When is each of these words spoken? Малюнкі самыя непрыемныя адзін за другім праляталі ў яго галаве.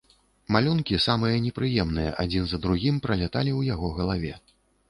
Малюнкі 0.55 0.97
самыя 1.07 1.43
непрыемныя 1.47 2.15
адзін 2.25 2.43
за 2.55 2.63
другім 2.67 2.95
праляталі 3.07 3.51
ў 3.59 3.75
яго 3.77 3.93
галаве. 4.01 4.33